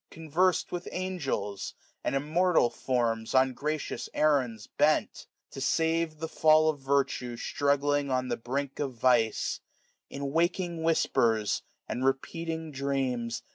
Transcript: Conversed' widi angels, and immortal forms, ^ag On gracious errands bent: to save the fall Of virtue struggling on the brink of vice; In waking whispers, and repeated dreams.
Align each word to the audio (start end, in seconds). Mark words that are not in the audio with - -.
Conversed' 0.09 0.69
widi 0.71 0.87
angels, 0.93 1.75
and 2.03 2.15
immortal 2.15 2.71
forms, 2.71 3.33
^ag 3.33 3.39
On 3.39 3.53
gracious 3.53 4.09
errands 4.15 4.65
bent: 4.65 5.27
to 5.51 5.61
save 5.61 6.17
the 6.17 6.27
fall 6.27 6.69
Of 6.71 6.79
virtue 6.79 7.37
struggling 7.37 8.09
on 8.09 8.27
the 8.27 8.35
brink 8.35 8.79
of 8.79 8.95
vice; 8.95 9.59
In 10.09 10.31
waking 10.31 10.81
whispers, 10.81 11.61
and 11.87 12.03
repeated 12.03 12.71
dreams. 12.73 13.43